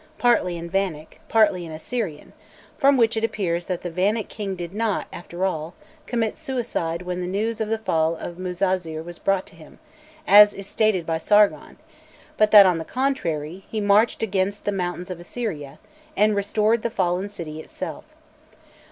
partly 0.17 0.57
in 0.57 0.67
Vannic, 0.67 1.21
partly 1.29 1.63
in 1.63 1.71
Assyrian, 1.71 2.33
from 2.75 2.97
which 2.97 3.15
it 3.15 3.23
appears 3.23 3.65
that 3.67 3.83
the 3.83 3.91
Vannic 3.91 4.29
king 4.29 4.55
did 4.55 4.73
not, 4.73 5.05
after 5.13 5.45
all, 5.45 5.75
commit 6.07 6.35
suicide 6.37 7.03
when 7.03 7.21
the 7.21 7.27
news 7.27 7.61
of 7.61 7.69
the 7.69 7.77
fall 7.77 8.15
of 8.15 8.39
Muzazir 8.39 9.03
was 9.03 9.19
brought 9.19 9.45
to 9.45 9.55
him, 9.55 9.77
as 10.25 10.55
is 10.55 10.65
stated 10.65 11.05
by 11.05 11.19
Sargon, 11.19 11.77
but 12.35 12.49
that, 12.49 12.65
on 12.65 12.79
the 12.79 12.83
contrary, 12.83 13.63
he 13.69 13.79
"marched 13.79 14.23
against 14.23 14.65
the 14.65 14.71
mountains 14.71 15.11
of 15.11 15.19
Assyria" 15.19 15.77
and 16.17 16.35
restored 16.35 16.81
the 16.81 16.89
fallen 16.89 17.29
city 17.29 17.59
itself. 17.59 18.05